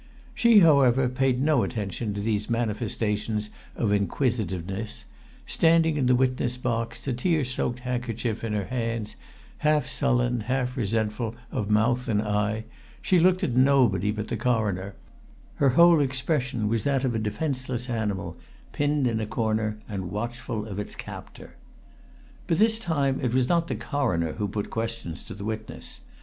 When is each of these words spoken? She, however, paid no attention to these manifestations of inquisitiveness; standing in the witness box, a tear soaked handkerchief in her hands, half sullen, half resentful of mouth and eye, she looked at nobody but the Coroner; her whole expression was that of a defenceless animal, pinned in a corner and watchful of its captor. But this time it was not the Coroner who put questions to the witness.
She, 0.33 0.61
however, 0.61 1.07
paid 1.07 1.39
no 1.43 1.61
attention 1.61 2.15
to 2.15 2.21
these 2.21 2.49
manifestations 2.49 3.51
of 3.75 3.91
inquisitiveness; 3.91 5.05
standing 5.45 5.95
in 5.95 6.07
the 6.07 6.15
witness 6.15 6.57
box, 6.57 7.07
a 7.07 7.13
tear 7.13 7.43
soaked 7.45 7.81
handkerchief 7.81 8.43
in 8.43 8.53
her 8.53 8.65
hands, 8.65 9.15
half 9.59 9.85
sullen, 9.85 10.39
half 10.39 10.75
resentful 10.75 11.35
of 11.51 11.69
mouth 11.69 12.07
and 12.07 12.19
eye, 12.19 12.65
she 12.99 13.19
looked 13.19 13.43
at 13.43 13.53
nobody 13.55 14.09
but 14.11 14.27
the 14.29 14.37
Coroner; 14.37 14.95
her 15.57 15.69
whole 15.69 15.99
expression 15.99 16.67
was 16.67 16.83
that 16.83 17.03
of 17.03 17.13
a 17.13 17.19
defenceless 17.19 17.87
animal, 17.87 18.35
pinned 18.73 19.05
in 19.05 19.19
a 19.19 19.27
corner 19.27 19.77
and 19.87 20.09
watchful 20.09 20.65
of 20.65 20.79
its 20.79 20.95
captor. 20.95 21.57
But 22.47 22.57
this 22.57 22.79
time 22.79 23.19
it 23.21 23.35
was 23.35 23.47
not 23.47 23.67
the 23.67 23.75
Coroner 23.75 24.31
who 24.33 24.47
put 24.47 24.71
questions 24.71 25.21
to 25.25 25.35
the 25.35 25.45
witness. 25.45 26.01